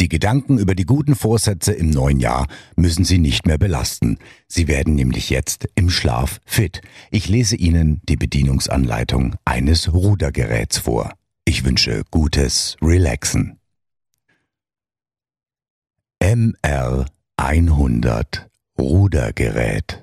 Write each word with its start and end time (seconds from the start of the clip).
Die 0.00 0.08
Gedanken 0.08 0.56
über 0.56 0.74
die 0.74 0.86
guten 0.86 1.14
Vorsätze 1.14 1.72
im 1.72 1.90
neuen 1.90 2.20
Jahr 2.20 2.46
müssen 2.74 3.04
Sie 3.04 3.18
nicht 3.18 3.46
mehr 3.46 3.58
belasten. 3.58 4.18
Sie 4.48 4.66
werden 4.66 4.94
nämlich 4.94 5.28
jetzt 5.28 5.68
im 5.74 5.90
Schlaf 5.90 6.40
fit. 6.46 6.80
Ich 7.10 7.28
lese 7.28 7.54
Ihnen 7.54 8.00
die 8.08 8.16
Bedienungsanleitung 8.16 9.36
eines 9.44 9.92
Rudergeräts 9.92 10.78
vor. 10.78 11.12
Ich 11.44 11.64
wünsche 11.66 12.04
gutes 12.10 12.78
Relaxen. 12.80 13.58
MR 16.18 17.04
100 17.36 18.48
Rudergerät. 18.78 20.02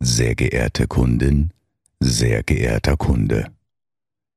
Sehr 0.00 0.34
geehrte 0.34 0.88
Kundin, 0.88 1.52
sehr 2.00 2.42
geehrter 2.42 2.96
Kunde. 2.96 3.52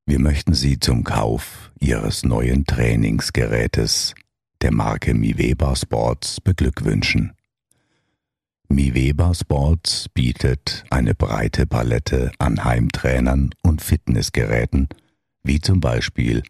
Wir 0.05 0.19
möchten 0.19 0.53
Sie 0.53 0.79
zum 0.79 1.05
Kauf 1.05 1.71
Ihres 1.79 2.23
neuen 2.23 2.65
Trainingsgerätes 2.65 4.15
der 4.61 4.73
Marke 4.73 5.13
Miweber 5.13 5.77
Sports 5.77 6.41
beglückwünschen. 6.41 7.31
Miweber 8.67 9.33
Sports 9.33 10.09
bietet 10.13 10.83
eine 10.89 11.15
breite 11.15 11.65
Palette 11.65 12.33
an 12.37 12.65
Heimtrainern 12.65 13.51
und 13.61 13.81
Fitnessgeräten, 13.81 14.89
wie 15.41 15.61
zum 15.61 15.79
Beispiel 15.79 16.43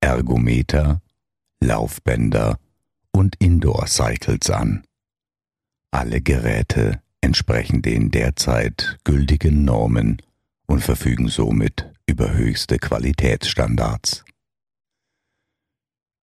Ergometer, 0.00 1.00
Laufbänder 1.60 2.58
und 3.12 3.36
Indoor-Cycles 3.36 4.50
an. 4.50 4.82
Alle 5.92 6.20
Geräte 6.20 7.00
entsprechen 7.20 7.82
den 7.82 8.10
derzeit 8.10 8.98
gültigen 9.04 9.64
Normen 9.64 10.20
und 10.66 10.80
verfügen 10.80 11.28
somit 11.28 11.92
über 12.06 12.32
höchste 12.34 12.78
Qualitätsstandards. 12.78 14.24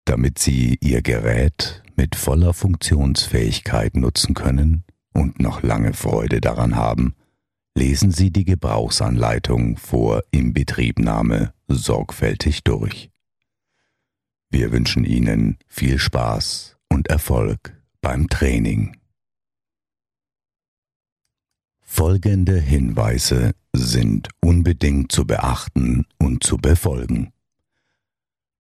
Damit 0.05 0.39
Sie 0.39 0.79
Ihr 0.81 1.03
Gerät 1.03 1.83
mit 1.97 2.17
voller 2.17 2.53
Funktionsfähigkeit 2.53 3.97
nutzen 3.97 4.35
können 4.35 4.85
und 5.13 5.41
noch 5.41 5.63
lange 5.63 5.93
Freude 5.93 6.41
daran 6.41 6.77
haben, 6.77 7.15
lesen 7.77 8.11
Sie 8.11 8.31
die 8.31 8.45
Gebrauchsanleitung 8.45 9.77
vor 9.77 10.23
Inbetriebnahme 10.31 11.55
sorgfältig 11.69 12.65
durch. 12.65 13.11
Wir 14.51 14.73
wünschen 14.73 15.05
Ihnen 15.05 15.59
viel 15.69 15.99
Spaß 15.99 16.77
und 16.89 17.09
Erfolg 17.09 17.77
beim 18.01 18.29
Training. 18.29 18.98
Folgende 21.91 22.61
Hinweise 22.61 23.53
sind 23.73 24.29
unbedingt 24.41 25.11
zu 25.11 25.27
beachten 25.27 26.05
und 26.19 26.45
zu 26.45 26.59
befolgen. 26.59 27.33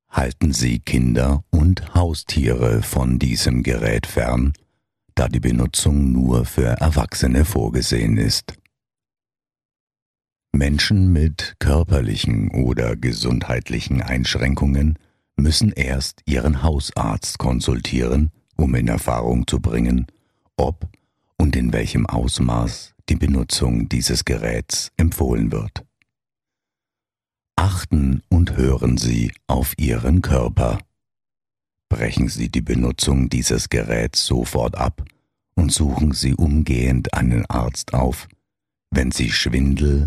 Halten 0.08 0.52
Sie 0.52 0.80
Kinder 0.80 1.44
und 1.50 1.94
Haustiere 1.94 2.82
von 2.82 3.18
diesem 3.20 3.62
Gerät 3.62 4.06
fern, 4.06 4.54
da 5.14 5.28
die 5.28 5.38
Benutzung 5.40 6.10
nur 6.10 6.46
für 6.46 6.80
Erwachsene 6.80 7.44
vorgesehen 7.44 8.16
ist. 8.16 8.54
Menschen 10.50 11.12
mit 11.12 11.54
körperlichen 11.60 12.50
oder 12.50 12.96
gesundheitlichen 12.96 14.02
Einschränkungen 14.02 14.98
müssen 15.36 15.70
erst 15.72 16.22
ihren 16.24 16.62
Hausarzt 16.62 17.38
konsultieren, 17.38 18.32
um 18.56 18.74
in 18.74 18.88
Erfahrung 18.88 19.46
zu 19.46 19.60
bringen, 19.60 20.06
ob 20.56 20.88
und 21.36 21.54
in 21.54 21.72
welchem 21.74 22.06
Ausmaß 22.06 22.94
die 23.08 23.16
Benutzung 23.16 23.88
dieses 23.88 24.24
Geräts 24.24 24.92
empfohlen 24.96 25.50
wird. 25.50 25.84
Achten 27.56 28.22
und 28.28 28.56
hören 28.56 28.98
Sie 28.98 29.32
auf 29.46 29.74
Ihren 29.78 30.22
Körper. 30.22 30.78
Brechen 31.88 32.28
Sie 32.28 32.50
die 32.50 32.60
Benutzung 32.60 33.28
dieses 33.28 33.68
Geräts 33.68 34.26
sofort 34.26 34.76
ab 34.76 35.04
und 35.54 35.72
suchen 35.72 36.12
Sie 36.12 36.34
umgehend 36.34 37.14
einen 37.14 37.46
Arzt 37.46 37.94
auf, 37.94 38.28
wenn 38.90 39.10
Sie 39.10 39.30
Schwindel, 39.30 40.06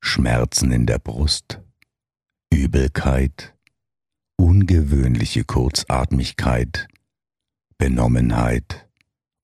Schmerzen 0.00 0.70
in 0.70 0.86
der 0.86 0.98
Brust, 0.98 1.60
Übelkeit, 2.52 3.54
ungewöhnliche 4.36 5.44
Kurzatmigkeit, 5.44 6.86
Benommenheit, 7.78 8.85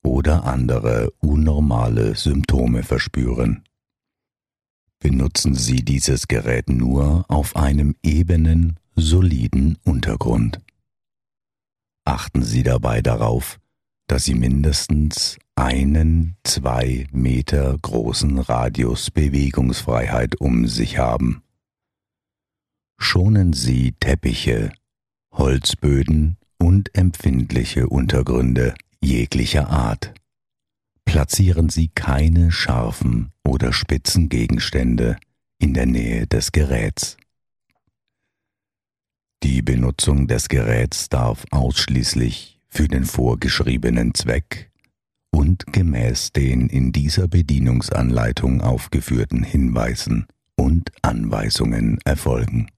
oder 0.02 0.44
andere 0.44 1.10
unnormale 1.20 2.14
Symptome 2.14 2.82
verspüren. 2.82 3.64
Benutzen 4.98 5.54
Sie 5.54 5.84
dieses 5.84 6.28
Gerät 6.28 6.68
nur 6.68 7.24
auf 7.28 7.56
einem 7.56 7.96
ebenen, 8.02 8.78
soliden 8.94 9.78
Untergrund. 9.84 10.60
Achten 12.04 12.42
Sie 12.42 12.62
dabei 12.62 13.00
darauf, 13.00 13.58
dass 14.06 14.24
Sie 14.24 14.34
mindestens 14.34 15.38
einen 15.54 16.36
zwei 16.44 17.06
Meter 17.12 17.76
großen 17.80 18.38
Radius 18.38 19.10
Bewegungsfreiheit 19.10 20.41
um 20.41 20.66
sich 20.66 20.98
haben. 20.98 21.42
Schonen 22.98 23.52
Sie 23.52 23.92
Teppiche, 23.98 24.72
Holzböden 25.32 26.36
und 26.58 26.96
empfindliche 26.96 27.88
Untergründe 27.88 28.74
jeglicher 29.02 29.68
Art. 29.68 30.14
Platzieren 31.04 31.68
Sie 31.68 31.88
keine 31.88 32.52
scharfen 32.52 33.32
oder 33.44 33.72
spitzen 33.72 34.28
Gegenstände 34.28 35.16
in 35.58 35.74
der 35.74 35.86
Nähe 35.86 36.26
des 36.26 36.52
Geräts. 36.52 37.16
Die 39.42 39.60
Benutzung 39.60 40.28
des 40.28 40.48
Geräts 40.48 41.08
darf 41.08 41.44
ausschließlich 41.50 42.60
für 42.68 42.88
den 42.88 43.04
vorgeschriebenen 43.04 44.14
Zweck 44.14 44.70
und 45.30 45.72
gemäß 45.72 46.32
den 46.32 46.68
in 46.68 46.92
dieser 46.92 47.26
Bedienungsanleitung 47.26 48.60
aufgeführten 48.60 49.42
Hinweisen 49.42 50.26
und 50.56 50.92
Anweisungen 51.02 51.98
erfolgen. 52.04 52.70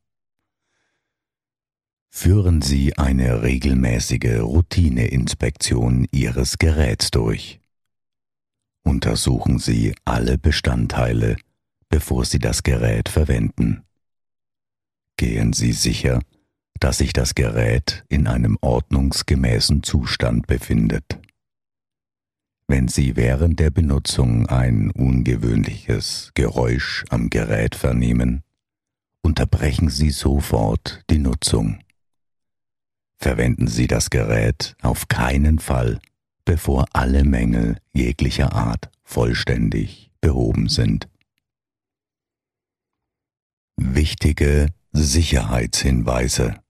Führen 2.16 2.62
Sie 2.62 2.96
eine 2.96 3.42
regelmäßige 3.42 4.38
Routineinspektion 4.38 6.06
Ihres 6.12 6.58
Geräts 6.58 7.10
durch. 7.10 7.60
Untersuchen 8.84 9.58
Sie 9.58 9.96
alle 10.04 10.38
Bestandteile, 10.38 11.36
bevor 11.88 12.24
Sie 12.24 12.38
das 12.38 12.62
Gerät 12.62 13.08
verwenden. 13.08 13.82
Gehen 15.16 15.52
Sie 15.52 15.72
sicher, 15.72 16.20
dass 16.78 16.98
sich 16.98 17.12
das 17.12 17.34
Gerät 17.34 18.04
in 18.08 18.28
einem 18.28 18.58
ordnungsgemäßen 18.60 19.82
Zustand 19.82 20.46
befindet. 20.46 21.18
Wenn 22.68 22.86
Sie 22.86 23.16
während 23.16 23.58
der 23.58 23.70
Benutzung 23.70 24.46
ein 24.46 24.92
ungewöhnliches 24.92 26.30
Geräusch 26.34 27.04
am 27.10 27.28
Gerät 27.28 27.74
vernehmen, 27.74 28.44
unterbrechen 29.20 29.90
Sie 29.90 30.10
sofort 30.10 31.04
die 31.10 31.18
Nutzung. 31.18 31.83
Verwenden 33.18 33.68
Sie 33.68 33.86
das 33.86 34.10
Gerät 34.10 34.76
auf 34.82 35.08
keinen 35.08 35.58
Fall, 35.58 36.00
bevor 36.44 36.86
alle 36.92 37.24
Mängel 37.24 37.78
jeglicher 37.92 38.52
Art 38.52 38.90
vollständig 39.02 40.10
behoben 40.20 40.68
sind. 40.68 41.08
Wichtige 43.76 44.68
Sicherheitshinweise 44.92 46.60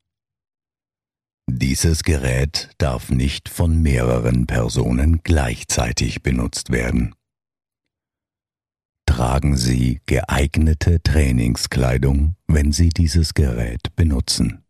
Dieses 1.47 2.03
Gerät 2.03 2.71
darf 2.79 3.11
nicht 3.11 3.49
von 3.49 3.83
mehreren 3.83 4.47
Personen 4.47 5.21
gleichzeitig 5.23 6.23
benutzt 6.23 6.71
werden. 6.71 7.15
Tragen 9.07 9.57
Sie 9.57 10.01
geeignete 10.07 11.03
Trainingskleidung, 11.03 12.37
wenn 12.47 12.73
Sie 12.73 12.89
dieses 12.89 13.35
Gerät 13.35 13.95
benutzen. 13.95 14.64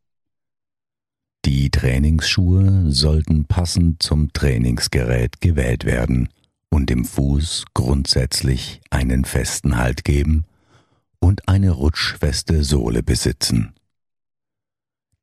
Die 1.45 1.71
Trainingsschuhe 1.71 2.91
sollten 2.91 3.45
passend 3.45 4.03
zum 4.03 4.33
Trainingsgerät 4.33 5.43
gewählt 5.43 5.85
werden 5.85 6.31
und 6.71 6.89
dem 6.89 7.05
Fuß 7.05 7.67
grundsätzlich 7.75 8.81
einen 8.89 9.27
festen 9.27 9.77
Halt 9.77 10.05
geben 10.05 10.45
und 11.19 11.47
eine 11.47 11.73
rutschfeste 11.73 12.65
Sohle 12.65 13.03
besitzen. 13.03 13.75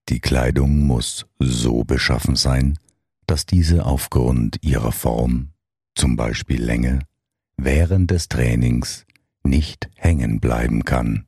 Die 0.09 0.19
Kleidung 0.19 0.81
muss 0.81 1.25
so 1.39 1.83
beschaffen 1.83 2.35
sein, 2.35 2.77
dass 3.25 3.47
diese 3.47 3.85
aufgrund 3.85 4.57
ihrer 4.61 4.91
Form, 4.91 5.49
zum 5.95 6.17
Beispiel 6.17 6.63
Länge, 6.63 6.99
während 7.57 8.11
des 8.11 8.27
Trainings 8.29 9.05
nicht 9.43 9.89
hängen 9.95 10.39
bleiben 10.39 10.85
kann. 10.85 11.25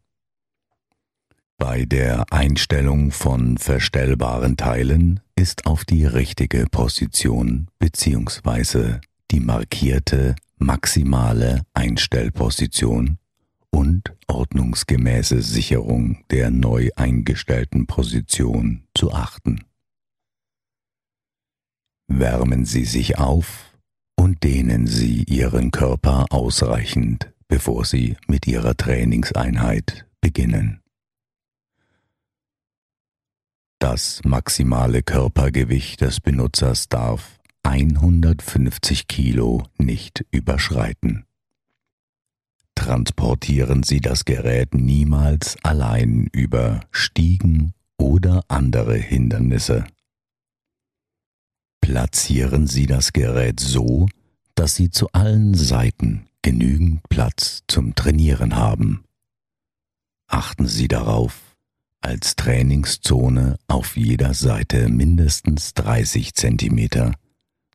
Bei 1.65 1.85
der 1.85 2.25
Einstellung 2.29 3.11
von 3.11 3.57
verstellbaren 3.57 4.57
Teilen 4.57 5.21
ist 5.37 5.65
auf 5.65 5.85
die 5.85 6.05
richtige 6.05 6.65
Position 6.69 7.69
bzw. 7.79 8.99
die 9.31 9.39
markierte 9.39 10.35
maximale 10.57 11.61
Einstellposition 11.73 13.17
und 13.71 14.13
ordnungsgemäße 14.27 15.41
Sicherung 15.41 16.25
der 16.31 16.51
neu 16.51 16.89
eingestellten 16.97 17.87
Position 17.87 18.83
zu 18.93 19.13
achten. 19.13 19.63
Wärmen 22.09 22.65
Sie 22.65 22.83
sich 22.83 23.19
auf 23.19 23.73
und 24.17 24.43
dehnen 24.43 24.85
Sie 24.85 25.23
Ihren 25.23 25.71
Körper 25.71 26.25
ausreichend, 26.29 27.31
bevor 27.47 27.85
Sie 27.85 28.17
mit 28.27 28.47
Ihrer 28.47 28.75
Trainingseinheit 28.75 30.05
beginnen. 30.19 30.82
Das 33.83 34.21
maximale 34.23 35.03
Körpergewicht 35.03 35.99
des 35.99 36.21
Benutzers 36.21 36.87
darf 36.87 37.41
150 37.63 39.07
Kilo 39.09 39.63
nicht 39.77 40.25
überschreiten. 40.31 41.25
Transportieren 42.75 43.83
Sie 43.83 43.99
das 43.99 44.23
Gerät 44.23 44.73
niemals 44.73 45.57
allein 45.63 46.29
über 46.31 46.79
Stiegen 46.91 47.73
oder 47.97 48.45
andere 48.47 48.95
Hindernisse. 48.95 49.83
Platzieren 51.81 52.67
Sie 52.67 52.85
das 52.85 53.11
Gerät 53.11 53.59
so, 53.59 54.07
dass 54.55 54.75
Sie 54.75 54.91
zu 54.91 55.09
allen 55.11 55.55
Seiten 55.55 56.27
genügend 56.41 57.01
Platz 57.09 57.63
zum 57.67 57.95
Trainieren 57.95 58.55
haben. 58.55 59.03
Achten 60.27 60.67
Sie 60.67 60.87
darauf, 60.87 61.52
als 62.03 62.35
Trainingszone 62.35 63.57
auf 63.67 63.95
jeder 63.95 64.33
Seite 64.33 64.89
mindestens 64.89 65.73
30 65.73 66.33
cm 66.33 67.13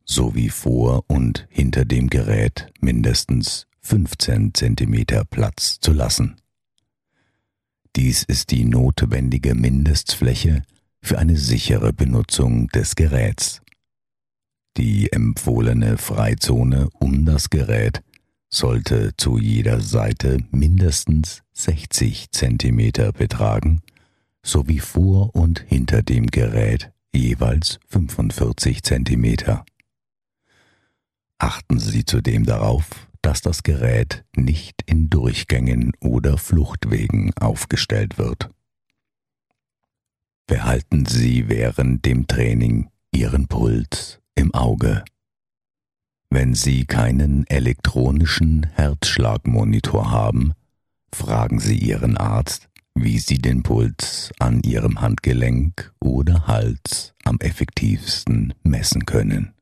sowie 0.05 0.51
vor 0.51 1.05
und 1.09 1.47
hinter 1.51 1.85
dem 1.85 2.09
Gerät 2.09 2.71
mindestens 2.81 3.67
15 3.81 4.53
cm 4.55 5.07
Platz 5.31 5.81
zu 5.81 5.93
lassen. 5.93 6.37
Dies 7.97 8.23
ist 8.23 8.51
die 8.51 8.65
notwendige 8.65 9.55
Mindestfläche 9.55 10.63
für 11.01 11.19
eine 11.19 11.37
sichere 11.37 11.93
Benutzung 11.93 12.69
des 12.69 12.97
Geräts. 12.97 13.63
Die 14.77 15.11
empfohlene 15.11 15.97
Freizone 15.97 16.89
um 16.93 17.25
das 17.25 17.51
Gerät 17.51 18.03
sollte 18.51 19.13
zu 19.17 19.39
jeder 19.39 19.81
Seite 19.81 20.39
mindestens 20.51 21.43
60 21.55 22.31
cm 22.31 23.13
betragen 23.13 23.83
sowie 24.49 24.81
vor 24.81 25.35
und 25.35 25.61
hinter 25.61 26.03
dem 26.03 26.27
Gerät 26.27 26.93
jeweils 27.15 27.79
45 27.89 28.83
cm. 28.83 29.37
Achten 31.39 31.79
Sie 31.79 32.05
zudem 32.05 32.45
darauf, 32.45 33.09
dass 33.23 33.43
das 33.43 33.63
Gerät 33.63 34.25
nicht 34.35 34.83
in 34.87 35.11
Durchgängen 35.11 35.93
oder 36.01 36.39
Fluchtwegen 36.39 37.33
aufgestellt 37.39 38.19
wird. 38.19 38.51
Behalten 40.47 41.05
Sie 41.05 41.49
während 41.49 42.05
dem 42.05 42.27
Training 42.27 42.89
Ihren 43.13 43.49
Puls 43.49 44.21
im 44.35 44.55
Auge. 44.55 45.05
Wenn 46.31 46.55
Sie 46.55 46.87
keinen 46.87 47.47
elektronischen 47.49 48.67
Herzschlagmonitor 48.75 50.11
haben, 50.11 50.55
fragen 51.13 51.61
Sie 51.61 51.77
Ihren 51.77 52.17
Arzt, 52.17 52.68
wie 53.03 53.19
Sie 53.19 53.39
den 53.39 53.63
Puls 53.63 54.31
an 54.39 54.63
Ihrem 54.63 55.01
Handgelenk 55.01 55.95
oder 56.01 56.47
Hals 56.47 57.15
am 57.25 57.39
effektivsten 57.41 58.53
messen 58.63 59.07
können. 59.07 59.55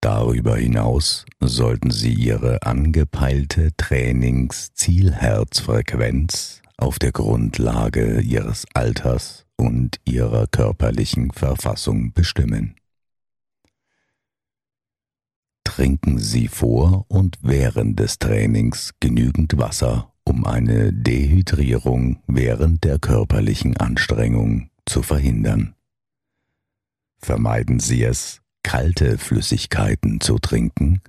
Darüber 0.00 0.56
hinaus 0.56 1.26
sollten 1.38 1.90
Sie 1.92 2.12
Ihre 2.12 2.62
angepeilte 2.62 3.70
Trainingszielherzfrequenz 3.76 6.62
auf 6.76 6.98
der 6.98 7.12
Grundlage 7.12 8.20
Ihres 8.20 8.66
Alters 8.74 9.46
und 9.56 10.00
Ihrer 10.04 10.48
körperlichen 10.48 11.30
Verfassung 11.30 12.12
bestimmen. 12.12 12.74
Trinken 15.62 16.18
Sie 16.18 16.48
vor 16.48 17.06
und 17.08 17.38
während 17.40 18.00
des 18.00 18.18
Trainings 18.18 18.94
genügend 18.98 19.56
Wasser 19.56 20.11
um 20.24 20.46
eine 20.46 20.92
Dehydrierung 20.92 22.22
während 22.26 22.84
der 22.84 22.98
körperlichen 22.98 23.76
Anstrengung 23.76 24.70
zu 24.86 25.02
verhindern. 25.02 25.74
Vermeiden 27.18 27.80
Sie 27.80 28.02
es, 28.02 28.40
kalte 28.62 29.18
Flüssigkeiten 29.18 30.20
zu 30.20 30.38
trinken, 30.38 31.00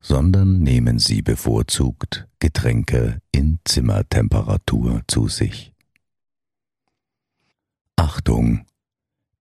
sondern 0.00 0.60
nehmen 0.60 0.98
Sie 0.98 1.22
bevorzugt 1.22 2.28
Getränke 2.38 3.20
in 3.32 3.58
Zimmertemperatur 3.64 5.02
zu 5.08 5.28
sich. 5.28 5.72
Achtung! 7.96 8.66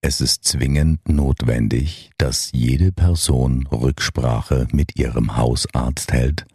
Es 0.02 0.22
ist 0.22 0.44
zwingend 0.44 1.10
notwendig, 1.10 2.12
dass 2.20 2.52
jede 2.52 2.92
Person 2.92 3.66
Rücksprache 3.68 4.68
mit 4.72 5.00
ihrem 5.00 5.36
Hausarzt 5.36 6.14
hält 6.14 6.46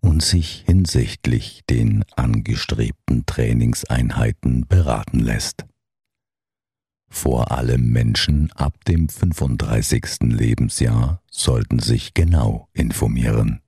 und 0.00 0.22
sich 0.22 0.64
hinsichtlich 0.66 1.62
den 1.68 2.04
angestrebten 2.16 3.26
Trainingseinheiten 3.26 4.66
beraten 4.66 5.20
lässt. 5.20 5.66
Vor 7.10 7.52
allem 7.52 7.90
Menschen 7.90 8.52
ab 8.52 8.84
dem 8.84 9.08
35. 9.08 10.20
Lebensjahr 10.22 11.22
sollten 11.30 11.78
sich 11.78 12.14
genau 12.14 12.68
informieren. 12.72 13.60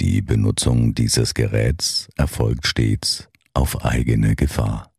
Die 0.00 0.20
Benutzung 0.20 0.94
dieses 0.94 1.32
Geräts 1.32 2.08
erfolgt 2.16 2.66
stets 2.66 3.28
auf 3.54 3.84
eigene 3.84 4.36
Gefahr. 4.36 4.92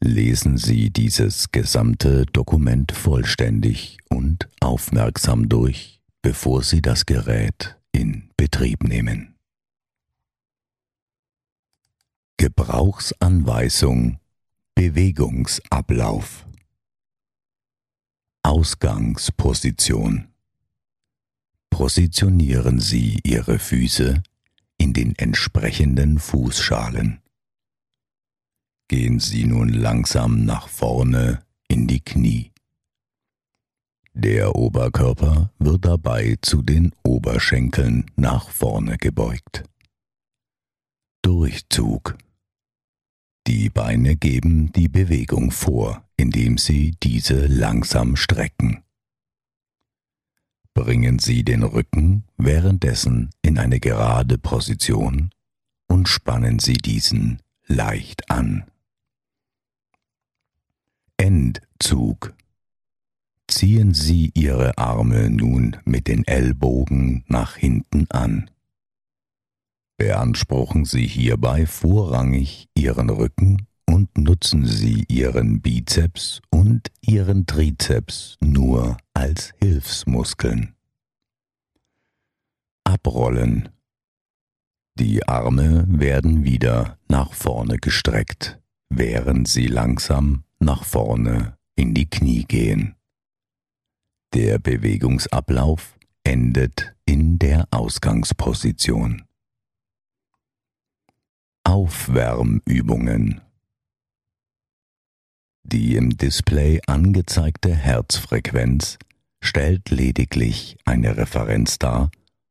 Lesen 0.00 0.58
Sie 0.58 0.90
dieses 0.90 1.50
gesamte 1.50 2.26
Dokument 2.26 2.92
vollständig 2.92 3.98
und 4.08 4.48
aufmerksam 4.60 5.48
durch, 5.48 6.00
bevor 6.22 6.62
Sie 6.62 6.82
das 6.82 7.06
Gerät 7.06 7.76
in 7.94 8.28
Betrieb 8.36 8.82
nehmen. 8.82 9.36
Gebrauchsanweisung 12.36 14.18
Bewegungsablauf 14.74 16.46
Ausgangsposition 18.42 20.28
Positionieren 21.70 22.80
Sie 22.80 23.18
Ihre 23.22 23.58
Füße 23.58 24.22
in 24.78 24.92
den 24.92 25.14
entsprechenden 25.16 26.18
Fußschalen. 26.18 27.20
Gehen 28.88 29.20
Sie 29.20 29.44
nun 29.44 29.68
langsam 29.68 30.44
nach 30.44 30.68
vorne 30.68 31.44
in 31.68 31.86
die 31.86 32.00
Knie. 32.00 32.53
Der 34.16 34.54
Oberkörper 34.54 35.50
wird 35.58 35.84
dabei 35.84 36.36
zu 36.40 36.62
den 36.62 36.94
Oberschenkeln 37.02 38.08
nach 38.14 38.48
vorne 38.48 38.96
gebeugt. 38.96 39.64
Durchzug. 41.22 42.16
Die 43.48 43.70
Beine 43.70 44.14
geben 44.14 44.70
die 44.70 44.88
Bewegung 44.88 45.50
vor, 45.50 46.08
indem 46.16 46.58
sie 46.58 46.92
diese 47.02 47.48
langsam 47.48 48.14
strecken. 48.14 48.84
Bringen 50.74 51.18
Sie 51.18 51.44
den 51.44 51.64
Rücken 51.64 52.24
währenddessen 52.36 53.30
in 53.42 53.58
eine 53.58 53.80
gerade 53.80 54.38
Position 54.38 55.30
und 55.88 56.08
spannen 56.08 56.60
Sie 56.60 56.74
diesen 56.74 57.42
leicht 57.66 58.30
an. 58.30 58.64
Endzug 61.16 62.34
Ziehen 63.48 63.94
Sie 63.94 64.30
Ihre 64.34 64.78
Arme 64.78 65.30
nun 65.30 65.76
mit 65.84 66.08
den 66.08 66.26
Ellbogen 66.26 67.24
nach 67.28 67.56
hinten 67.56 68.10
an. 68.10 68.50
Beanspruchen 69.96 70.84
Sie 70.84 71.06
hierbei 71.06 71.66
vorrangig 71.66 72.68
Ihren 72.74 73.10
Rücken 73.10 73.66
und 73.86 74.16
nutzen 74.18 74.66
Sie 74.66 75.04
Ihren 75.08 75.60
Bizeps 75.60 76.40
und 76.50 76.90
Ihren 77.00 77.46
Trizeps 77.46 78.36
nur 78.40 78.96
als 79.12 79.52
Hilfsmuskeln. 79.60 80.74
Abrollen. 82.84 83.68
Die 84.96 85.26
Arme 85.26 85.84
werden 85.88 86.44
wieder 86.44 86.98
nach 87.08 87.32
vorne 87.32 87.78
gestreckt, 87.78 88.60
während 88.88 89.48
sie 89.48 89.66
langsam 89.66 90.44
nach 90.60 90.84
vorne 90.84 91.56
in 91.74 91.94
die 91.94 92.08
Knie 92.08 92.44
gehen. 92.44 92.94
Der 94.34 94.58
Bewegungsablauf 94.58 95.96
endet 96.24 96.96
in 97.04 97.38
der 97.38 97.68
Ausgangsposition. 97.70 99.22
Aufwärmübungen 101.62 103.42
Die 105.62 105.94
im 105.94 106.16
Display 106.16 106.80
angezeigte 106.88 107.72
Herzfrequenz 107.76 108.98
stellt 109.40 109.90
lediglich 109.90 110.78
eine 110.84 111.16
Referenz 111.16 111.78
dar 111.78 112.10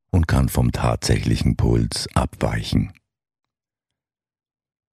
und 0.10 0.25
kann 0.25 0.48
vom 0.48 0.72
tatsächlichen 0.72 1.58
Puls 1.58 2.08
abweichen. 2.13 2.94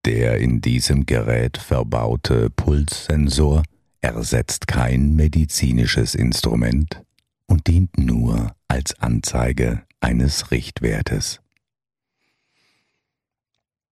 Der 0.07 0.39
in 0.39 0.59
diesem 0.59 1.05
Gerät 1.05 1.59
verbaute 1.59 2.49
Pulssensor 2.49 3.61
ersetzt 4.01 4.67
kein 4.67 5.15
medizinisches 5.15 6.15
Instrument 6.15 7.03
und 7.47 7.67
dient 7.67 7.97
nur 7.97 8.55
als 8.67 8.99
Anzeige 8.99 9.83
eines 9.99 10.51
Richtwertes. 10.51 11.41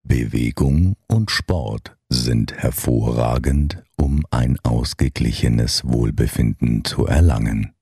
Bewegung 0.03 0.95
und 1.07 1.31
Sport 1.31 1.97
sind 2.07 2.53
hervorragend, 2.53 3.83
um 3.97 4.25
ein 4.31 4.57
ausgeglichenes 4.63 5.83
Wohlbefinden 5.83 6.85
zu 6.85 7.05
erlangen. 7.05 7.73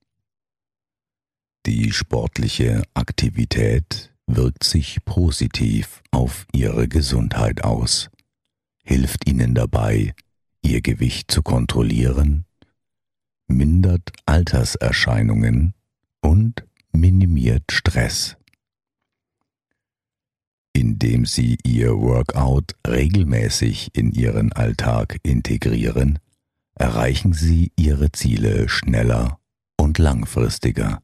Die 1.68 1.92
sportliche 1.92 2.84
Aktivität 2.96 4.14
wirkt 4.26 4.64
sich 4.64 5.04
positiv 5.06 6.02
auf 6.10 6.48
ihre 6.52 6.88
Gesundheit 6.88 7.64
aus, 7.64 8.10
hilft 8.84 9.28
ihnen 9.30 9.54
dabei, 9.54 10.14
ihr 10.66 10.82
Gewicht 10.82 11.32
zu 11.32 11.44
kontrollieren, 11.44 12.46
mindert 13.48 14.12
Alterserscheinungen 14.26 15.74
und 16.22 16.66
minimiert 16.92 17.72
Stress. 17.72 18.36
Indem 20.74 21.26
sie 21.26 21.58
ihr 21.64 21.98
Workout 21.98 22.76
regelmäßig 22.86 23.96
in 23.96 24.12
ihren 24.12 24.52
Alltag 24.52 25.20
integrieren, 25.24 26.20
erreichen 26.74 27.34
sie 27.34 27.72
ihre 27.78 28.12
Ziele 28.12 28.68
schneller 28.68 29.40
und 29.78 30.00
langfristiger. 30.00 31.02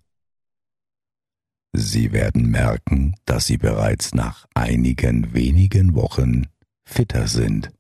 Sie 1.74 2.12
werden 2.12 2.50
merken, 2.50 3.15
dass 3.24 3.46
Sie 3.48 3.58
bereits 3.58 4.13
nach 4.13 4.46
einigen 4.53 5.34
wenigen 5.34 5.96
Wochen 5.96 6.48
fitter 6.84 7.27
sind. 7.27 7.72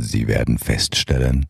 Sie 0.00 0.28
werden 0.28 0.58
feststellen, 0.58 1.46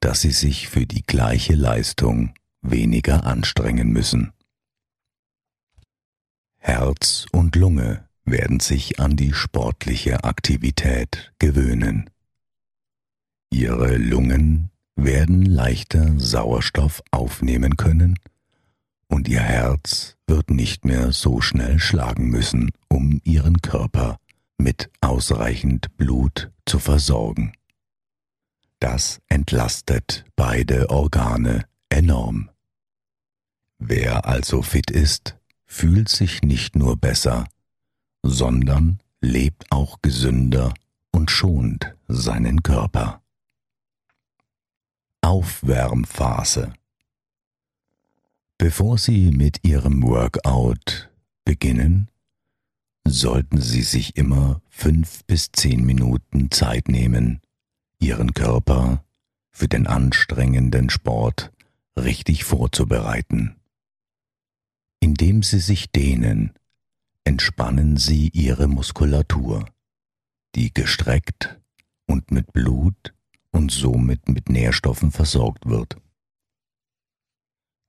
dass 0.00 0.20
Sie 0.20 0.30
sich 0.30 0.68
für 0.68 0.86
die 0.86 1.02
gleiche 1.02 1.54
Leistung 1.54 2.34
weniger 2.60 3.24
anstrengen 3.24 3.88
müssen. 3.88 4.32
Herz 6.58 7.26
und 7.32 7.56
Lunge 7.56 8.06
werden 8.24 8.60
sich 8.60 9.00
an 9.00 9.16
die 9.16 9.32
sportliche 9.32 10.24
Aktivität 10.24 11.32
gewöhnen. 11.38 12.10
Ihre 13.50 13.96
Lungen 13.96 14.70
werden 14.96 15.42
leichter 15.42 16.18
Sauerstoff 16.18 17.02
aufnehmen 17.12 17.76
können 17.76 18.18
und 19.08 19.28
ihr 19.28 19.40
Herz 19.40 20.16
wird 20.26 20.50
nicht 20.50 20.84
mehr 20.84 21.12
so 21.12 21.40
schnell 21.40 21.78
schlagen 21.78 22.28
müssen, 22.28 22.70
um 22.88 23.20
ihren 23.24 23.62
Körper 23.62 24.18
mit 24.58 24.90
ausreichend 25.00 25.96
Blut 25.96 26.50
zu 26.66 26.78
versorgen. 26.78 27.52
Das 28.78 29.20
entlastet 29.28 30.24
beide 30.36 30.90
Organe 30.90 31.66
enorm. 31.88 32.50
Wer 33.78 34.26
also 34.26 34.62
fit 34.62 34.90
ist, 34.90 35.36
fühlt 35.64 36.08
sich 36.08 36.42
nicht 36.42 36.76
nur 36.76 36.96
besser, 36.96 37.46
sondern 38.22 39.00
lebt 39.20 39.70
auch 39.70 40.00
gesünder 40.02 40.74
und 41.10 41.30
schont 41.30 41.94
seinen 42.08 42.62
Körper. 42.62 43.22
Aufwärmphase 45.22 46.72
Bevor 48.58 48.96
Sie 48.96 49.30
mit 49.32 49.64
Ihrem 49.64 50.02
Workout 50.02 51.10
beginnen, 51.44 52.08
sollten 53.06 53.60
Sie 53.60 53.82
sich 53.82 54.16
immer 54.16 54.62
fünf 54.70 55.24
bis 55.24 55.52
zehn 55.52 55.84
Minuten 55.84 56.50
Zeit 56.50 56.88
nehmen, 56.88 57.40
Ihren 58.06 58.34
Körper 58.34 59.04
für 59.50 59.66
den 59.66 59.88
anstrengenden 59.88 60.90
Sport 60.90 61.50
richtig 61.96 62.44
vorzubereiten. 62.44 63.56
Indem 65.00 65.42
Sie 65.42 65.58
sich 65.58 65.90
dehnen, 65.90 66.52
entspannen 67.24 67.96
Sie 67.96 68.28
Ihre 68.28 68.68
Muskulatur, 68.68 69.68
die 70.54 70.72
gestreckt 70.72 71.60
und 72.06 72.30
mit 72.30 72.52
Blut 72.52 73.12
und 73.50 73.72
somit 73.72 74.28
mit 74.28 74.50
Nährstoffen 74.50 75.10
versorgt 75.10 75.66
wird. 75.66 75.96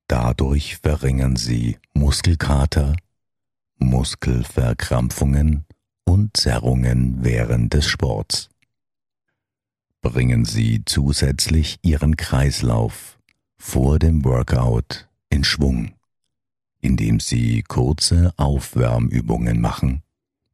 Dadurch 0.07 0.77
verringern 0.77 1.35
sie 1.35 1.77
Muskelkater, 1.93 2.95
Muskelverkrampfungen 3.77 5.65
und 6.05 6.35
Zerrungen 6.35 7.23
während 7.23 7.75
des 7.75 7.85
Sports. 7.85 8.49
Bringen 10.01 10.45
Sie 10.45 10.83
zusätzlich 10.85 11.79
Ihren 11.81 12.15
Kreislauf 12.17 13.19
vor 13.57 13.99
dem 13.99 14.23
Workout 14.23 15.09
in 15.29 15.43
Schwung, 15.43 15.93
indem 16.79 17.19
Sie 17.19 17.63
kurze 17.63 18.33
Aufwärmübungen 18.37 19.59
machen, 19.59 20.03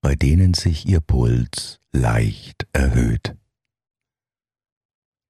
bei 0.02 0.16
denen 0.16 0.54
sich 0.54 0.88
Ihr 0.88 1.02
Puls 1.02 1.80
leicht 1.92 2.68
erhöht. 2.74 3.36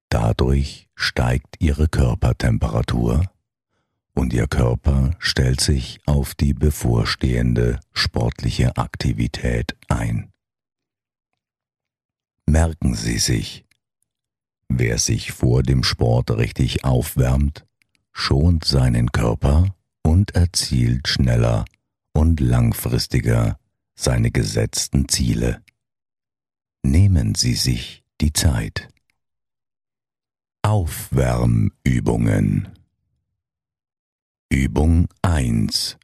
Dadurch 0.10 0.90
steigt 0.96 1.56
Ihre 1.60 1.88
Körpertemperatur 1.88 3.26
und 4.14 4.32
Ihr 4.32 4.48
Körper 4.48 5.16
stellt 5.18 5.60
sich 5.60 6.00
auf 6.06 6.36
die 6.36 6.54
bevorstehende 6.54 7.80
sportliche 7.94 8.78
Aktivität 8.78 9.76
ein. 9.88 10.32
Merken 12.46 12.94
Sie 12.94 13.18
sich, 13.18 13.66
wer 14.80 14.98
sich 14.98 15.32
vor 15.32 15.64
dem 15.64 15.84
Sport 15.84 16.32
richtig 16.32 16.84
aufwärmt, 16.84 17.66
schont 18.12 18.66
seinen 18.66 19.12
Körper 19.12 19.74
und 20.04 20.36
erzielt 20.36 21.08
schneller 21.08 21.66
und 22.14 22.40
langfristiger 22.40 23.60
seine 23.96 24.32
gesetzten 24.32 25.10
Ziele. 25.10 25.62
Nehmen 26.84 27.36
Sie 27.36 27.54
sich 27.54 28.04
die 28.22 28.34
Zeit. 28.34 28.90
Aufwärmübungen 30.62 32.70
Übung 34.50 35.08
1 35.22 35.98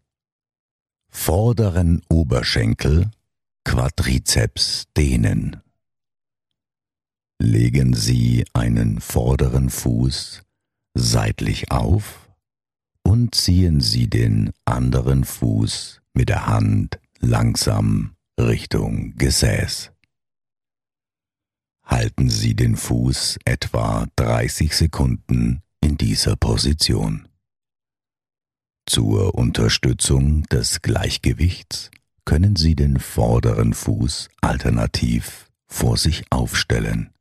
Vorderen 1.09 2.01
Oberschenkel 2.09 3.11
Quadrizeps 3.63 4.87
dehnen. 4.97 5.61
Legen 7.41 7.93
Sie 7.93 8.45
einen 8.53 8.99
vorderen 8.99 9.69
Fuß 9.69 10.43
seitlich 10.93 11.71
auf 11.71 12.29
und 13.03 13.33
ziehen 13.33 13.79
Sie 13.79 14.09
den 14.09 14.51
anderen 14.65 15.23
Fuß 15.23 16.01
mit 16.13 16.27
der 16.27 16.47
Hand 16.47 16.99
langsam 17.19 18.15
Richtung 18.37 19.15
Gesäß. 19.15 19.91
Halten 21.85 22.29
Sie 22.29 22.55
den 22.55 22.75
Fuß 22.75 23.39
etwa 23.45 24.05
30 24.17 24.75
Sekunden 24.75 25.61
in 25.79 25.97
dieser 25.97 26.35
Position. 26.35 27.29
Zur 28.85 29.33
Unterstützung 29.33 30.43
des 30.43 30.81
Gleichgewichts 30.81 31.89
können 32.25 32.57
Sie 32.57 32.75
den 32.75 32.99
vorderen 32.99 33.73
Fuß 33.73 34.27
alternativ 34.41 35.49
vor 35.67 35.95
sich 35.97 36.25
aufstellen. 36.31 37.13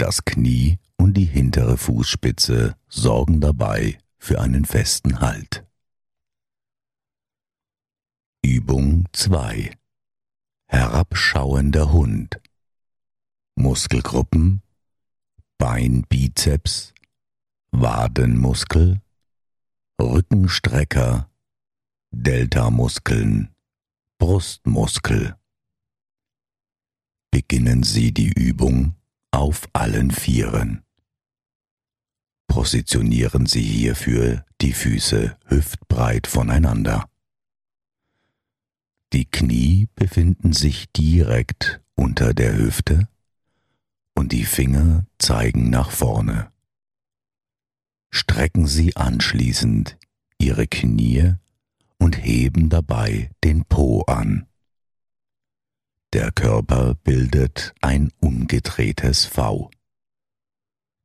Das 0.00 0.24
Knie 0.24 0.78
und 0.96 1.12
die 1.12 1.26
hintere 1.26 1.76
Fußspitze 1.76 2.74
sorgen 2.88 3.42
dabei 3.42 3.98
für 4.16 4.40
einen 4.40 4.64
festen 4.64 5.20
Halt. 5.20 5.66
Übung 8.42 9.04
2 9.12 9.76
Herabschauender 10.68 11.92
Hund. 11.92 12.40
Muskelgruppen. 13.56 14.62
Beinbizeps 15.58 16.94
Wadenmuskel. 17.70 19.02
Rückenstrecker, 20.00 21.30
Deltamuskeln, 22.10 23.54
Brustmuskel. 24.18 25.36
Beginnen 27.30 27.82
Sie 27.82 28.14
die 28.14 28.32
Übung 28.32 28.94
auf 29.30 29.68
allen 29.72 30.10
Vieren. 30.10 30.82
Positionieren 32.48 33.46
Sie 33.46 33.62
hierfür 33.62 34.44
die 34.60 34.72
Füße 34.72 35.36
hüftbreit 35.46 36.26
voneinander. 36.26 37.08
Die 39.12 39.24
Knie 39.24 39.88
befinden 39.94 40.52
sich 40.52 40.90
direkt 40.92 41.80
unter 41.94 42.34
der 42.34 42.56
Hüfte 42.56 43.08
und 44.14 44.32
die 44.32 44.44
Finger 44.44 45.06
zeigen 45.18 45.70
nach 45.70 45.90
vorne. 45.90 46.50
Strecken 48.10 48.66
Sie 48.66 48.96
anschließend 48.96 49.96
Ihre 50.38 50.66
Knie 50.66 51.34
und 51.98 52.16
heben 52.16 52.68
dabei 52.68 53.30
den 53.44 53.64
Po 53.64 54.02
an. 54.02 54.49
Der 56.12 56.32
Körper 56.32 56.96
bildet 56.96 57.72
ein 57.80 58.10
umgedrehtes 58.18 59.26
V. 59.26 59.70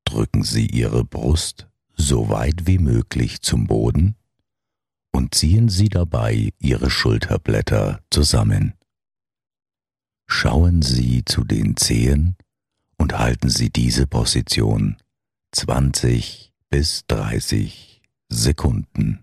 Drücken 0.04 0.42
Sie 0.42 0.66
Ihre 0.66 1.06
Brust 1.06 1.68
so 1.96 2.30
weit 2.30 2.66
wie 2.66 2.80
möglich 2.80 3.44
zum 3.44 3.68
Boden 3.68 4.16
und 5.12 5.36
ziehen 5.36 5.70
Sie 5.70 5.90
dabei 5.90 6.54
Ihre 6.60 6.90
Schulterblätter 6.90 8.02
zusammen. 8.10 8.74
Schauen 10.26 10.82
Sie 10.82 11.24
zu 11.24 11.44
den 11.44 11.78
Zehen 11.78 12.36
und 12.98 13.16
halten 13.16 13.50
Sie 13.50 13.70
diese 13.70 14.08
Position 14.08 14.98
20 15.52 16.52
bis 16.72 17.06
30 17.06 18.02
Sekunden. 18.30 19.20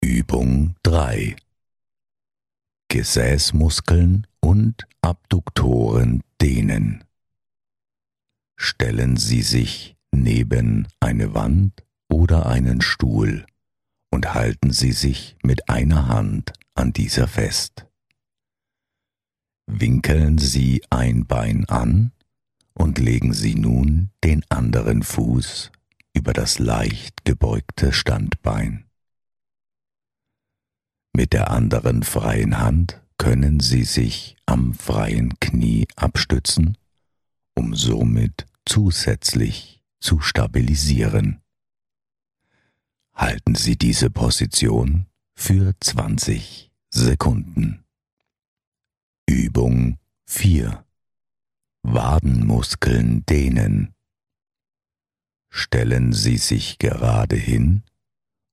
Übung 0.00 0.76
3 0.82 1.36
Gesäßmuskeln 2.90 4.26
und 4.40 4.88
Abduktoren 5.00 6.24
dehnen. 6.42 7.04
Stellen 8.56 9.16
Sie 9.16 9.42
sich 9.42 9.96
neben 10.10 10.88
eine 10.98 11.32
Wand 11.32 11.84
oder 12.08 12.46
einen 12.46 12.80
Stuhl 12.80 13.46
und 14.10 14.34
halten 14.34 14.72
Sie 14.72 14.90
sich 14.90 15.36
mit 15.44 15.68
einer 15.68 16.08
Hand 16.08 16.52
an 16.74 16.92
dieser 16.92 17.28
fest. 17.28 17.86
Winkeln 19.68 20.38
Sie 20.38 20.82
ein 20.90 21.26
Bein 21.26 21.66
an 21.66 22.10
und 22.74 22.98
legen 22.98 23.32
Sie 23.32 23.54
nun 23.54 24.10
den 24.24 24.44
anderen 24.48 25.04
Fuß 25.04 25.70
über 26.12 26.32
das 26.32 26.58
leicht 26.58 27.24
gebeugte 27.24 27.92
Standbein. 27.92 28.89
Mit 31.12 31.32
der 31.32 31.50
anderen 31.50 32.02
freien 32.02 32.58
Hand 32.58 33.00
können 33.18 33.60
Sie 33.60 33.84
sich 33.84 34.36
am 34.46 34.74
freien 34.74 35.38
Knie 35.40 35.86
abstützen, 35.96 36.78
um 37.54 37.74
somit 37.74 38.46
zusätzlich 38.64 39.82
zu 40.00 40.20
stabilisieren. 40.20 41.42
Halten 43.14 43.54
Sie 43.54 43.76
diese 43.76 44.08
Position 44.08 45.06
für 45.34 45.74
20 45.80 46.70
Sekunden. 46.88 47.84
Übung 49.28 49.98
4. 50.26 50.84
Wadenmuskeln 51.82 53.26
dehnen. 53.26 53.94
Stellen 55.50 56.12
Sie 56.12 56.36
sich 56.36 56.78
gerade 56.78 57.36
hin 57.36 57.82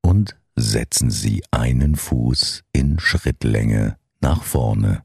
und 0.02 0.38
setzen 0.58 1.12
Sie 1.12 1.44
einen 1.52 1.96
Fuß 1.96 2.64
in 2.74 3.00
Schrittlänge 3.00 3.98
nach 4.20 4.44
vorne. 4.44 5.04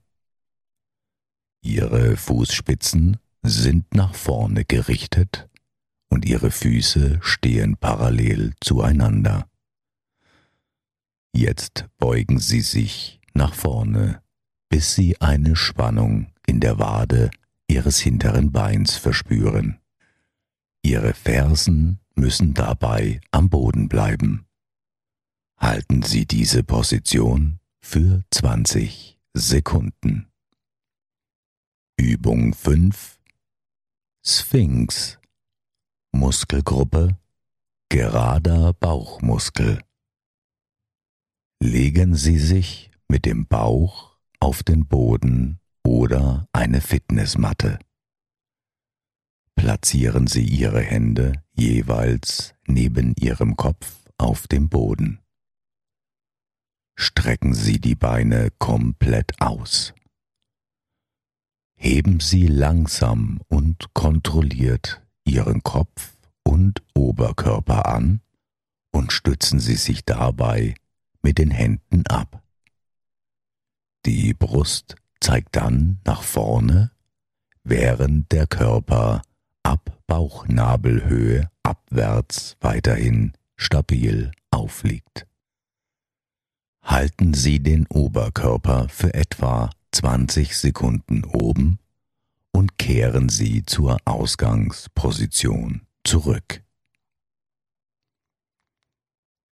Ihre 1.61 2.17
Fußspitzen 2.17 3.19
sind 3.43 3.95
nach 3.95 4.15
vorne 4.15 4.65
gerichtet 4.65 5.49
und 6.09 6.25
Ihre 6.25 6.51
Füße 6.51 7.19
stehen 7.21 7.77
parallel 7.77 8.55
zueinander. 8.61 9.47
Jetzt 11.35 11.87
beugen 11.99 12.39
Sie 12.39 12.63
sich 12.63 13.21
nach 13.35 13.55
vorne, 13.55 14.23
bis 14.71 14.95
Sie 14.95 15.21
eine 15.21 15.55
Spannung 15.55 16.33
in 16.47 16.61
der 16.61 16.79
Wade 16.79 17.31
Ihres 17.69 17.99
hinteren 18.01 18.53
Beins 18.53 18.97
verspüren. 18.97 19.79
Ihre 20.83 21.13
Fersen 21.13 22.01
müssen 22.15 22.55
dabei 22.55 23.21
am 23.31 23.51
Boden 23.51 23.89
bleiben. 23.89 24.47
Halten 25.63 26.03
Sie 26.03 26.27
diese 26.27 26.65
Position 26.65 27.61
für 27.81 28.25
20 28.33 29.21
Sekunden. 29.33 30.29
Übung 31.97 32.53
5 32.53 33.21
Sphinx 34.27 35.21
Muskelgruppe 36.11 37.17
gerader 37.89 38.73
Bauchmuskel. 38.73 39.81
Legen 41.63 42.17
Sie 42.17 42.41
sich 42.41 42.91
mit 43.07 43.25
dem 43.25 43.47
Bauch 43.47 44.19
auf 44.41 44.65
den 44.65 44.89
Boden 44.89 45.61
oder 45.85 46.49
eine 46.53 46.81
Fitnessmatte. 46.81 47.79
Platzieren 49.55 50.27
Sie 50.27 50.43
Ihre 50.43 50.81
Hände 50.81 51.41
jeweils 51.53 52.53
neben 52.67 53.15
Ihrem 53.15 53.57
Kopf 53.57 54.11
auf 54.19 54.49
dem 54.49 54.69
Boden. 54.69 55.22
Strecken 56.95 57.55
Sie 57.55 57.81
die 57.81 57.95
Beine 57.95 58.51
komplett 58.59 59.41
aus. 59.41 59.95
Heben 61.77 62.21
Sie 62.21 62.47
langsam 62.47 63.41
und 63.49 63.93
kontrolliert 63.95 65.03
Ihren 65.25 65.63
Kopf 65.63 66.17
und 66.45 66.83
Oberkörper 66.95 67.87
an 67.87 68.21
und 68.93 69.13
stützen 69.13 69.59
Sie 69.59 69.75
sich 69.75 70.05
dabei 70.05 70.75
mit 71.23 71.39
den 71.39 71.51
Händen 71.51 72.07
ab. 72.07 72.43
Die 74.05 74.35
Brust 74.35 74.97
zeigt 75.21 75.57
dann 75.57 76.01
nach 76.05 76.23
vorne, 76.23 76.91
während 77.65 78.31
der 78.33 78.47
Körper 78.47 79.23
ab 79.63 79.97
Bauchnabelhöhe 80.07 81.49
abwärts 81.63 82.57
weiterhin 82.61 83.33
stabil 83.57 84.33
aufliegt. 84.51 85.27
Halten 86.93 87.33
Sie 87.33 87.59
den 87.59 87.87
Oberkörper 87.87 88.87
für 88.91 89.15
etwa 89.15 89.71
20 89.93 90.55
Sekunden 90.55 91.25
oben 91.25 91.79
und 92.53 92.77
kehren 92.77 93.31
Sie 93.31 93.65
zur 93.65 93.97
Ausgangsposition 94.05 95.87
zurück. 96.05 96.63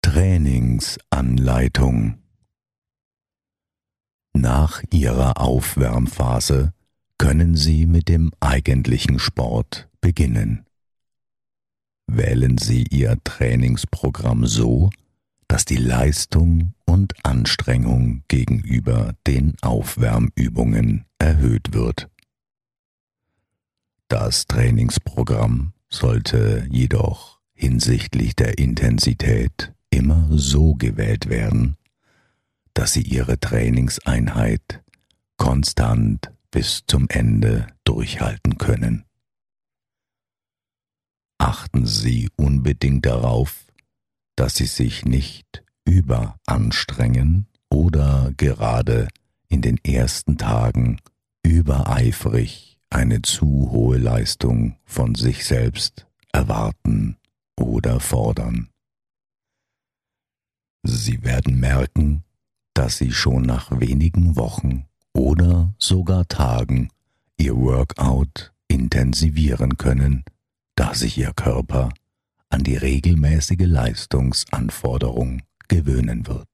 Trainingsanleitung 0.02 2.20
Nach 4.32 4.82
Ihrer 4.94 5.42
Aufwärmphase 5.42 6.72
können 7.18 7.58
Sie 7.58 7.86
mit 7.86 8.08
dem 8.08 8.32
eigentlichen 8.40 9.20
Sport 9.20 9.90
beginnen. 10.00 10.66
Wählen 12.08 12.58
Sie 12.58 12.84
Ihr 12.84 13.18
Trainingsprogramm 13.26 14.48
so, 14.48 14.90
dass 15.48 15.66
die 15.66 15.78
Leistung 15.78 16.74
und 16.86 17.14
Anstrengung 17.26 18.24
gegenüber 18.28 19.14
den 19.28 19.56
Aufwärmübungen 19.62 21.06
erhöht 21.20 21.74
wird. 21.74 22.10
Das 24.08 24.46
Trainingsprogramm 24.48 25.74
sollte 25.90 26.68
jedoch 26.70 27.40
hinsichtlich 27.54 28.36
der 28.36 28.58
Intensität 28.58 29.74
immer 29.90 30.28
so 30.32 30.76
gewählt 30.76 31.30
werden, 31.30 31.78
dass 32.74 32.94
Sie 32.94 33.02
Ihre 33.02 33.40
Trainingseinheit 33.40 34.84
konstant 35.38 36.32
bis 36.52 36.84
zum 36.88 37.08
Ende 37.10 37.68
durchhalten 37.84 38.58
können. 38.58 39.06
Achten 41.38 41.86
Sie 41.86 42.30
unbedingt 42.36 43.06
darauf, 43.06 43.65
dass 44.36 44.56
Sie 44.56 44.66
sich 44.66 45.06
nicht 45.06 45.64
überanstrengen 45.86 47.48
oder 47.70 48.32
gerade 48.38 49.08
in 49.48 49.62
den 49.62 49.78
ersten 49.84 50.38
Tagen 50.38 51.00
übereifrig 51.44 52.78
eine 52.90 53.22
zu 53.22 53.72
hohe 53.72 53.98
Leistung 53.98 54.78
von 54.86 55.16
sich 55.16 55.46
selbst 55.46 56.08
erwarten 56.32 57.18
oder 57.58 58.00
fordern. 58.00 58.70
Sie 60.84 61.24
werden 61.24 61.60
merken, 61.60 62.24
dass 62.74 62.98
Sie 62.98 63.12
schon 63.12 63.44
nach 63.44 63.80
wenigen 63.80 64.36
Wochen 64.36 64.86
oder 65.14 65.74
sogar 65.78 66.28
Tagen 66.28 66.90
Ihr 67.38 67.56
Workout 67.56 68.54
intensivieren 68.68 69.78
können, 69.78 70.24
da 70.76 70.94
sich 70.94 71.18
Ihr 71.18 71.34
Körper 71.34 71.90
an 72.56 72.64
die 72.64 72.78
regelmäßige 72.78 73.68
Leistungsanforderung 73.68 75.42
gewöhnen 75.68 76.26
wird. 76.26 76.48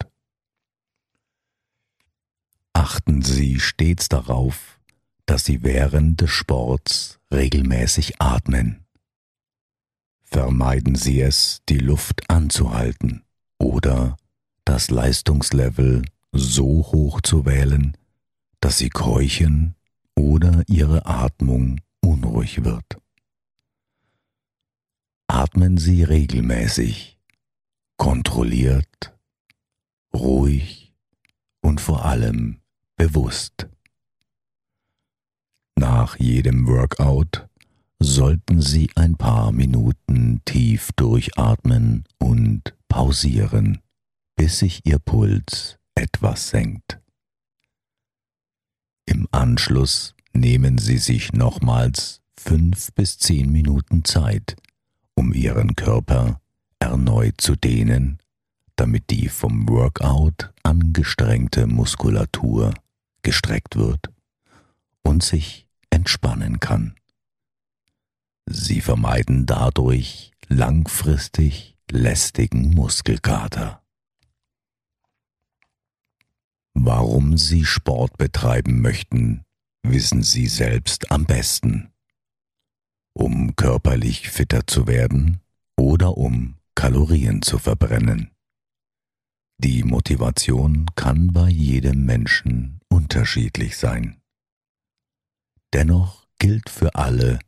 Achten 2.74 3.22
Sie 3.22 3.60
stets 3.60 4.10
darauf, 4.10 4.80
dass 5.28 5.46
Sie 5.46 5.62
während 5.62 6.20
des 6.20 6.32
Sports 6.32 7.20
regelmäßig 7.32 8.20
atmen. 8.20 8.84
Vermeiden 10.24 10.96
Sie 10.96 11.22
es, 11.22 11.62
die 11.70 11.78
Luft 11.78 12.28
anzuhalten 12.32 13.22
oder 13.60 14.18
das 14.66 14.90
Leistungslevel 14.90 16.02
so 16.32 16.92
hoch 16.92 17.22
zu 17.22 17.46
wählen, 17.46 17.96
dass 18.60 18.80
sie 18.80 18.90
keuchen 18.90 19.76
oder 20.16 20.64
ihre 20.68 21.06
Atmung 21.06 21.80
unruhig 22.02 22.64
wird. 22.64 23.01
Atmen 25.42 25.80
Sie 25.80 26.04
regelmäßig, 26.04 27.18
kontrolliert, 27.98 29.18
ruhig 30.14 30.94
und 31.62 31.82
vor 31.82 32.06
allem 32.06 32.62
bewusst. 32.96 33.68
Nach 35.76 36.20
jedem 36.20 36.68
Workout 36.68 37.50
sollten 37.98 38.62
Sie 38.62 38.92
ein 38.94 39.16
paar 39.16 39.52
Minuten 39.52 40.42
tief 40.46 40.92
durchatmen 40.96 42.04
und 42.20 42.76
pausieren, 42.88 43.82
bis 44.36 44.60
sich 44.60 44.86
Ihr 44.86 45.00
Puls 45.00 45.80
etwas 45.96 46.50
senkt. 46.50 47.02
Im 49.08 49.28
Anschluss 49.32 50.14
nehmen 50.34 50.78
Sie 50.78 51.00
sich 51.00 51.34
nochmals 51.34 52.22
fünf 52.38 52.94
bis 52.94 53.18
zehn 53.18 53.52
Minuten 53.52 54.06
Zeit, 54.06 54.56
um 55.22 55.34
Ihren 55.34 55.76
Körper 55.76 56.42
erneut 56.80 57.40
zu 57.40 57.56
dehnen, 57.56 58.18
damit 58.76 59.12
die 59.12 59.30
vom 59.30 59.70
Workout 59.70 60.52
angestrengte 60.64 61.68
Muskulatur 61.68 62.74
gestreckt 63.22 63.76
wird 63.76 64.10
und 65.04 65.22
sich 65.22 65.68
entspannen 65.92 66.60
kann. 66.60 66.96
Sie 68.48 68.82
vermeiden 68.82 69.46
dadurch 69.46 70.32
langfristig 70.48 71.78
lästigen 71.92 72.74
Muskelkater. 72.74 73.84
Warum 76.74 77.38
Sie 77.38 77.64
Sport 77.64 78.18
betreiben 78.18 78.82
möchten, 78.82 79.44
wissen 79.84 80.24
Sie 80.24 80.48
selbst 80.48 81.12
am 81.12 81.26
besten. 81.26 81.91
Um 83.14 83.56
körperlich 83.56 84.30
fitter 84.30 84.66
zu 84.68 84.88
werden 84.88 85.42
oder 85.78 86.18
um 86.18 86.56
Kalorien 86.76 87.42
zu 87.42 87.58
verbrennen. 87.58 88.32
Die 89.58 89.84
Motivation 89.84 90.88
kann 90.96 91.34
bei 91.34 91.50
jedem 91.50 92.06
Menschen 92.06 92.80
unterschiedlich 92.90 93.78
sein. 93.78 94.22
Dennoch 95.74 96.26
gilt 96.40 96.70
für 96.70 96.96
alle 96.96 97.40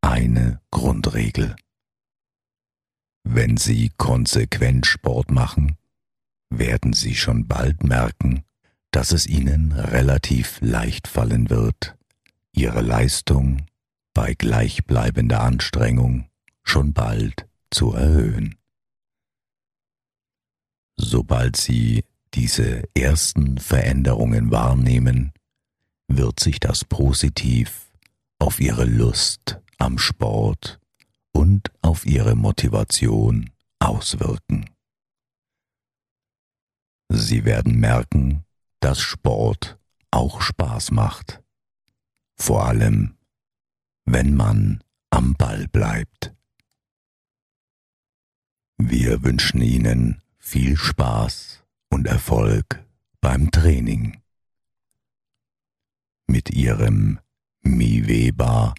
eine 0.00 0.60
Grundregel. 0.70 1.54
Wenn 3.22 3.56
Sie 3.56 3.92
konsequent 3.96 4.86
Sport 4.86 5.30
machen, 5.30 5.76
werden 6.50 6.92
Sie 6.92 7.14
schon 7.14 7.46
bald 7.46 7.84
merken, 7.84 8.42
dass 8.90 9.12
es 9.12 9.26
Ihnen 9.26 9.72
relativ 9.72 10.58
leicht 10.60 11.06
fallen 11.06 11.50
wird, 11.50 11.96
Ihre 12.52 12.80
Leistung 12.80 13.66
bei 14.14 14.34
gleichbleibender 14.34 15.40
Anstrengung 15.40 16.28
schon 16.62 16.92
bald 16.92 17.48
zu 17.70 17.92
erhöhen. 17.92 18.56
Sobald 20.96 21.56
Sie 21.56 22.04
diese 22.34 22.84
ersten 22.94 23.58
Veränderungen 23.58 24.50
wahrnehmen, 24.50 25.32
wird 26.08 26.40
sich 26.40 26.60
das 26.60 26.84
positiv 26.84 27.90
auf 28.38 28.60
Ihre 28.60 28.84
Lust 28.84 29.60
am 29.78 29.98
Sport 29.98 30.80
und 31.32 31.70
auf 31.82 32.04
Ihre 32.06 32.34
Motivation 32.34 33.50
auswirken. 33.78 34.70
Sie 37.08 37.44
werden 37.44 37.78
merken, 37.78 38.44
dass 38.80 39.00
Sport 39.00 39.78
auch 40.10 40.40
Spaß 40.40 40.90
macht, 40.92 41.42
vor 42.36 42.66
allem 42.66 43.16
wenn 44.12 44.34
man 44.34 44.82
am 45.10 45.34
Ball 45.34 45.68
bleibt. 45.68 46.34
Wir 48.76 49.22
wünschen 49.22 49.62
Ihnen 49.62 50.20
viel 50.38 50.76
Spaß 50.76 51.62
und 51.90 52.08
Erfolg 52.08 52.84
beim 53.20 53.52
Training. 53.52 54.20
Mit 56.26 56.50
Ihrem 56.50 57.20
Miweba 57.62 58.74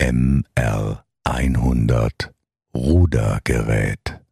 MR100 0.00 2.32
Rudergerät. 2.74 4.23